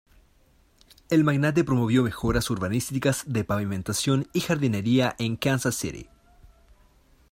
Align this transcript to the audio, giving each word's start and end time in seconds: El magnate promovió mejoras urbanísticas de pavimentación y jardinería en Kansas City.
El 1.11 1.23
magnate 1.23 1.63
promovió 1.63 2.01
mejoras 2.01 2.49
urbanísticas 2.49 3.21
de 3.27 3.43
pavimentación 3.43 4.27
y 4.33 4.39
jardinería 4.39 5.15
en 5.19 5.35
Kansas 5.35 5.75
City. 5.75 6.09